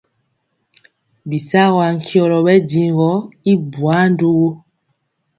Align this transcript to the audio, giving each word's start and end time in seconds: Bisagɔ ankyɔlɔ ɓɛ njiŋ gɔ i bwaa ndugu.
Bisagɔ 1.29 1.77
ankyɔlɔ 1.87 2.37
ɓɛ 2.45 2.53
njiŋ 2.63 2.89
gɔ 2.97 3.11
i 3.51 3.53
bwaa 3.71 4.03
ndugu. 4.13 4.49